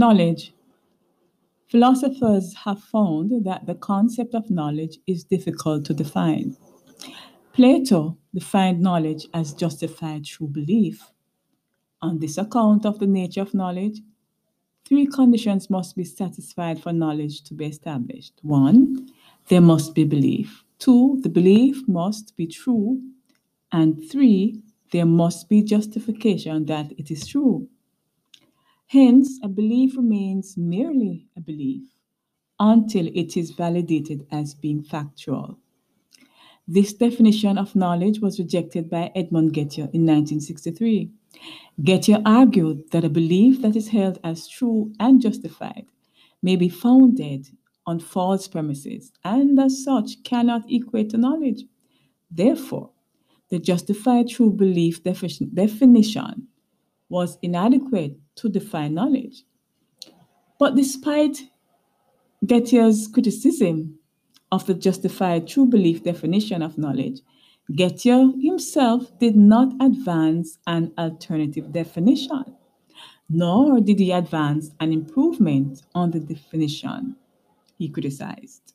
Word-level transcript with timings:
Knowledge. 0.00 0.54
Philosophers 1.68 2.54
have 2.64 2.82
found 2.82 3.44
that 3.44 3.66
the 3.66 3.74
concept 3.74 4.34
of 4.34 4.48
knowledge 4.48 4.98
is 5.06 5.24
difficult 5.24 5.84
to 5.84 5.92
define. 5.92 6.56
Plato 7.52 8.16
defined 8.32 8.80
knowledge 8.80 9.26
as 9.34 9.52
justified 9.52 10.24
true 10.24 10.46
belief. 10.46 11.12
On 12.00 12.18
this 12.18 12.38
account 12.38 12.86
of 12.86 12.98
the 12.98 13.06
nature 13.06 13.42
of 13.42 13.52
knowledge, 13.52 14.00
three 14.86 15.06
conditions 15.06 15.68
must 15.68 15.94
be 15.94 16.04
satisfied 16.04 16.82
for 16.82 16.94
knowledge 16.94 17.42
to 17.42 17.52
be 17.52 17.66
established. 17.66 18.32
One, 18.40 19.06
there 19.48 19.60
must 19.60 19.94
be 19.94 20.04
belief. 20.04 20.64
Two, 20.78 21.18
the 21.20 21.28
belief 21.28 21.86
must 21.86 22.34
be 22.38 22.46
true. 22.46 23.02
And 23.70 24.02
three, 24.10 24.62
there 24.92 25.04
must 25.04 25.50
be 25.50 25.62
justification 25.62 26.64
that 26.64 26.90
it 26.92 27.10
is 27.10 27.26
true. 27.26 27.68
Hence, 28.90 29.38
a 29.44 29.48
belief 29.48 29.96
remains 29.96 30.56
merely 30.56 31.28
a 31.36 31.40
belief 31.40 31.82
until 32.58 33.06
it 33.06 33.36
is 33.36 33.52
validated 33.52 34.26
as 34.32 34.52
being 34.52 34.82
factual. 34.82 35.60
This 36.66 36.92
definition 36.92 37.56
of 37.56 37.76
knowledge 37.76 38.18
was 38.18 38.40
rejected 38.40 38.90
by 38.90 39.12
Edmund 39.14 39.52
Gettier 39.52 39.88
in 39.94 40.04
1963. 40.06 41.08
Gettier 41.82 42.20
argued 42.26 42.90
that 42.90 43.04
a 43.04 43.08
belief 43.08 43.62
that 43.62 43.76
is 43.76 43.86
held 43.86 44.18
as 44.24 44.48
true 44.48 44.92
and 44.98 45.22
justified 45.22 45.86
may 46.42 46.56
be 46.56 46.68
founded 46.68 47.46
on 47.86 48.00
false 48.00 48.48
premises 48.48 49.12
and, 49.22 49.56
as 49.60 49.84
such, 49.84 50.20
cannot 50.24 50.68
equate 50.68 51.10
to 51.10 51.16
knowledge. 51.16 51.62
Therefore, 52.28 52.90
the 53.50 53.60
justified 53.60 54.28
true 54.28 54.50
belief 54.50 55.04
defi- 55.04 55.46
definition 55.54 56.48
was 57.08 57.38
inadequate 57.42 58.18
to 58.40 58.48
define 58.48 58.94
knowledge. 58.94 59.44
But 60.58 60.74
despite 60.74 61.42
Gettier's 62.44 63.06
criticism 63.06 63.98
of 64.52 64.66
the 64.66 64.74
justified 64.74 65.46
true 65.46 65.66
belief 65.66 66.02
definition 66.02 66.62
of 66.62 66.78
knowledge, 66.78 67.20
Gettier 67.72 68.32
himself 68.42 69.16
did 69.18 69.36
not 69.36 69.72
advance 69.80 70.58
an 70.66 70.92
alternative 70.98 71.72
definition, 71.72 72.44
nor 73.28 73.80
did 73.80 73.98
he 74.00 74.10
advance 74.10 74.70
an 74.80 74.92
improvement 74.92 75.82
on 75.94 76.10
the 76.10 76.20
definition 76.20 77.16
he 77.78 77.88
criticized. 77.88 78.74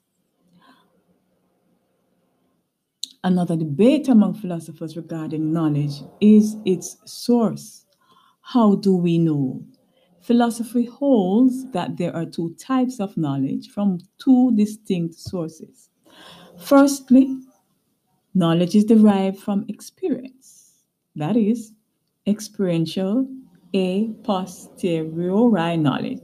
Another 3.23 3.55
debate 3.57 4.07
among 4.07 4.35
philosophers 4.35 4.95
regarding 4.95 5.51
knowledge 5.51 6.03
is 6.21 6.55
its 6.63 6.97
source. 7.05 7.84
How 8.47 8.75
do 8.75 8.95
we 8.95 9.17
know? 9.17 9.65
Philosophy 10.21 10.85
holds 10.85 11.69
that 11.71 11.97
there 11.97 12.15
are 12.15 12.27
two 12.27 12.53
types 12.59 12.99
of 12.99 13.17
knowledge 13.17 13.69
from 13.69 13.97
two 14.19 14.55
distinct 14.55 15.15
sources. 15.15 15.89
Firstly, 16.59 17.39
knowledge 18.35 18.75
is 18.75 18.85
derived 18.85 19.39
from 19.39 19.65
experience, 19.67 20.83
that 21.15 21.35
is, 21.35 21.73
experiential 22.27 23.27
a 23.73 24.09
posteriori 24.23 25.77
knowledge. 25.77 26.21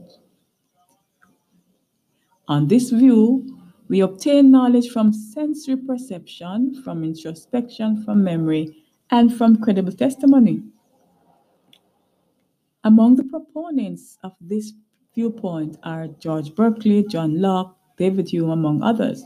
On 2.46 2.68
this 2.68 2.90
view, 2.90 3.58
we 3.88 3.98
obtain 4.00 4.52
knowledge 4.52 4.90
from 4.90 5.12
sensory 5.12 5.76
perception, 5.76 6.82
from 6.84 7.02
introspection, 7.02 8.04
from 8.04 8.22
memory, 8.22 8.76
and 9.10 9.36
from 9.36 9.60
credible 9.60 9.92
testimony. 9.92 10.62
Among 12.84 13.14
the 13.14 13.24
proponents 13.24 14.18
of 14.24 14.34
this 14.40 14.72
viewpoint 15.14 15.76
are 15.84 16.08
George 16.08 16.54
Berkeley, 16.54 17.04
John 17.04 17.40
Locke, 17.40 17.76
David 17.96 18.28
Hume, 18.28 18.50
among 18.50 18.82
others. 18.82 19.24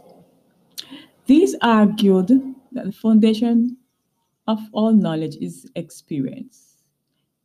These 1.24 1.56
argued 1.62 2.28
that 2.72 2.84
the 2.84 2.92
foundation 2.92 3.78
of 4.46 4.58
all 4.72 4.92
knowledge 4.92 5.36
is 5.40 5.66
experience. 5.74 6.82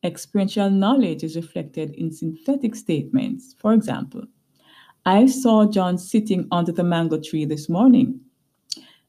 Experiential 0.04 0.70
knowledge 0.70 1.24
is 1.24 1.36
reflected 1.36 1.92
in 1.92 2.12
synthetic 2.12 2.76
statements. 2.76 3.56
For 3.58 3.74
example, 3.74 4.24
I 5.06 5.28
saw 5.28 5.66
John 5.66 5.98
sitting 5.98 6.48
under 6.52 6.72
the 6.72 6.84
mango 6.84 7.20
tree 7.20 7.46
this 7.46 7.70
morning. 7.70 8.20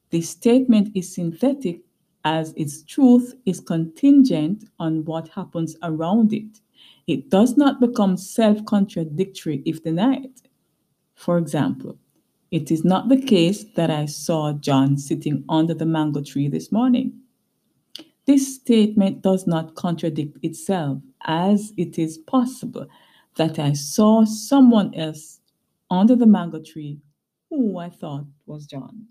This 0.09 0.29
statement 0.29 0.89
is 0.95 1.13
synthetic 1.13 1.81
as 2.25 2.53
its 2.55 2.83
truth 2.83 3.35
is 3.45 3.59
contingent 3.59 4.65
on 4.79 5.05
what 5.05 5.27
happens 5.29 5.75
around 5.83 6.33
it. 6.33 6.61
It 7.07 7.29
does 7.29 7.57
not 7.57 7.79
become 7.81 8.17
self 8.17 8.63
contradictory 8.65 9.61
if 9.65 9.83
denied. 9.83 10.31
For 11.15 11.37
example, 11.37 11.97
it 12.51 12.71
is 12.71 12.85
not 12.85 13.09
the 13.09 13.21
case 13.21 13.65
that 13.75 13.89
I 13.89 14.05
saw 14.05 14.53
John 14.53 14.97
sitting 14.97 15.43
under 15.49 15.73
the 15.73 15.85
mango 15.85 16.21
tree 16.21 16.47
this 16.47 16.71
morning. 16.71 17.13
This 18.25 18.55
statement 18.55 19.21
does 19.21 19.47
not 19.47 19.75
contradict 19.75 20.37
itself, 20.43 20.99
as 21.25 21.73
it 21.77 21.99
is 21.99 22.17
possible 22.19 22.87
that 23.35 23.59
I 23.59 23.73
saw 23.73 24.23
someone 24.23 24.93
else 24.95 25.41
under 25.89 26.15
the 26.15 26.25
mango 26.25 26.61
tree 26.61 26.99
who 27.49 27.77
I 27.77 27.89
thought 27.89 28.25
was 28.45 28.65
John. 28.65 29.07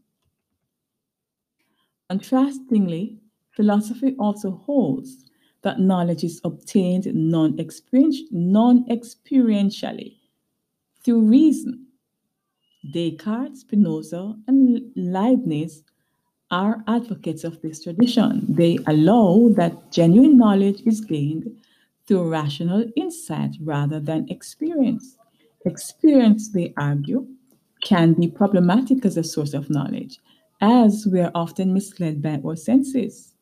Contrastingly, 2.13 3.17
philosophy 3.53 4.15
also 4.19 4.51
holds 4.51 5.25
that 5.63 5.81
knowledge 5.81 6.23
is 6.23 6.43
obtained 6.45 7.07
non 7.15 7.57
experientially 7.57 10.17
through 11.03 11.23
reason. 11.23 11.87
Descartes, 12.93 13.61
Spinoza, 13.61 14.37
and 14.47 14.93
Leibniz 14.95 15.85
are 16.51 16.85
advocates 16.87 17.45
of 17.45 17.63
this 17.63 17.83
tradition. 17.83 18.45
They 18.47 18.77
allow 18.87 19.49
that 19.57 19.91
genuine 19.91 20.37
knowledge 20.37 20.83
is 20.85 21.01
gained 21.01 21.51
through 22.07 22.29
rational 22.29 22.85
insight 22.95 23.57
rather 23.63 23.99
than 23.99 24.29
experience. 24.29 25.17
Experience, 25.65 26.51
they 26.51 26.75
argue, 26.77 27.27
can 27.83 28.13
be 28.13 28.29
problematic 28.29 29.07
as 29.07 29.17
a 29.17 29.25
source 29.25 29.55
of 29.55 29.71
knowledge, 29.71 30.21
as 30.63 31.07
we 31.11 31.21
are 31.21 31.33
often 31.35 31.75
misled 31.75 32.23
by 32.23 32.41
our 32.45 32.57
senses. 32.57 33.35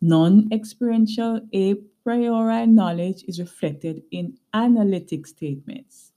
Non 0.00 0.48
experiential 0.52 1.40
a 1.52 1.74
priori 2.02 2.66
knowledge 2.66 3.22
is 3.28 3.38
reflected 3.38 4.02
in 4.10 4.36
analytic 4.52 5.26
statements. 5.26 6.12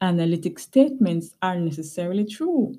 Analytic 0.00 0.58
statements 0.58 1.34
are 1.40 1.58
necessarily 1.58 2.26
true. 2.26 2.78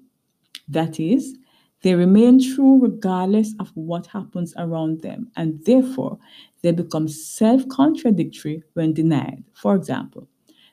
That 0.67 0.99
is, 0.99 1.35
they 1.81 1.95
remain 1.95 2.39
true 2.53 2.79
regardless 2.79 3.53
of 3.59 3.71
what 3.75 4.07
happens 4.07 4.53
around 4.57 5.01
them, 5.01 5.31
and 5.35 5.63
therefore 5.65 6.19
they 6.61 6.71
become 6.71 7.07
self 7.07 7.67
contradictory 7.69 8.63
when 8.73 8.93
denied. 8.93 9.43
For 9.53 9.75
example, 9.75 10.27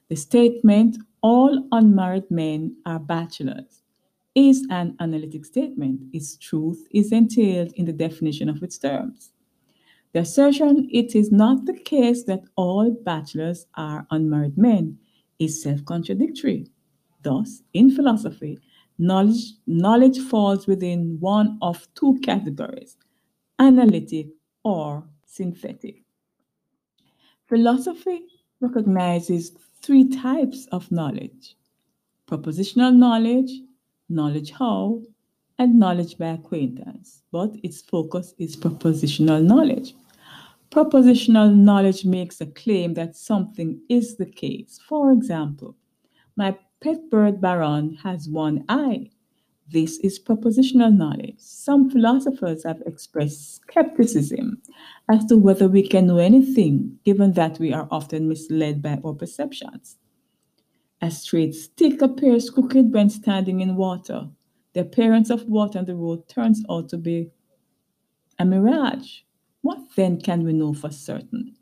the 0.09 0.17
statement, 0.17 0.99
all 1.23 1.69
unmarried 1.73 2.31
men 2.31 2.77
are 2.85 2.99
bachelors, 2.99 3.82
is 4.35 4.67
an 4.71 4.97
analytic 5.01 5.45
statement. 5.45 6.03
Its 6.13 6.37
truth 6.37 6.87
is 6.93 7.13
entailed 7.13 7.73
in 7.75 7.87
the 7.87 7.93
definition 7.93 8.49
of 8.49 8.63
its 8.63 8.79
terms. 8.79 9.33
The 10.13 10.21
assertion 10.21 10.89
it 10.93 11.15
is 11.15 11.33
not 11.33 11.67
the 11.67 11.79
case 11.79 12.25
that 12.25 12.45
all 12.57 12.91
bachelors 12.91 13.67
are 13.77 14.07
unmarried 14.11 14.59
men 14.59 14.99
is 15.39 15.63
self 15.63 15.85
contradictory. 15.85 16.69
Thus, 17.23 17.63
in 17.75 17.91
philosophy, 17.91 18.59
knowledge, 18.99 19.55
knowledge 19.67 20.19
falls 20.19 20.67
within 20.67 21.19
one 21.21 21.59
of 21.63 21.87
two 21.95 22.19
categories 22.23 22.97
analytic 23.59 24.29
or 24.65 25.05
synthetic. 25.27 26.03
Philosophy 27.49 28.23
recognizes 28.61 29.53
three 29.83 30.09
types 30.09 30.67
of 30.73 30.91
knowledge 30.93 31.57
propositional 32.29 32.95
knowledge, 32.95 33.51
knowledge 34.13 34.51
how, 34.53 35.03
and 35.59 35.79
knowledge 35.79 36.19
by 36.19 36.27
acquaintance, 36.27 37.23
but 37.31 37.51
its 37.63 37.83
focus 37.83 38.35
is 38.39 38.57
propositional 38.57 39.43
knowledge. 39.43 39.95
Propositional 40.71 41.55
knowledge 41.55 42.05
makes 42.05 42.41
a 42.41 42.47
claim 42.47 42.95
that 42.95 43.17
something 43.17 43.81
is 43.89 44.17
the 44.17 44.27
case. 44.27 44.81
For 44.89 45.13
example, 45.13 45.77
my 46.37 46.57
pet 46.83 47.11
bird 47.11 47.41
Baron 47.41 47.95
has 48.03 48.29
one 48.29 48.65
eye. 48.69 49.11
This 49.69 49.99
is 49.99 50.19
propositional 50.19 50.95
knowledge. 50.95 51.37
Some 51.39 51.91
philosophers 51.91 52.65
have 52.65 52.83
expressed 52.87 53.57
skepticism 53.57 54.61
as 55.11 55.25
to 55.27 55.37
whether 55.37 55.69
we 55.69 55.87
can 55.87 56.07
know 56.07 56.19
anything, 56.19 56.99
given 57.05 57.33
that 57.33 57.59
we 57.59 57.73
are 57.73 57.89
often 57.91 58.29
misled 58.29 58.83
by 58.83 58.99
our 59.05 59.15
perceptions. 59.15 59.97
A 61.03 61.11
straight 61.11 61.55
stick 61.55 62.01
appears 62.01 62.49
crooked 62.49 62.95
when 62.95 63.11
standing 63.11 63.61
in 63.61 63.77
water. 63.77 64.31
The 64.73 64.81
appearance 64.81 65.29
of 65.29 65.47
water 65.47 65.81
on 65.81 65.85
the 65.85 65.95
road 65.95 66.29
turns 66.29 66.65
out 66.71 66.89
to 66.89 66.97
be 66.97 67.31
a 68.39 68.45
mirage. 68.45 69.21
What 69.63 69.79
then 69.97 70.21
can 70.21 70.45
we 70.45 70.53
know 70.53 70.75
for 70.75 70.91
certain? 70.91 71.57